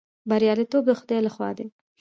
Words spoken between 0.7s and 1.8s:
د خدای لخوا دی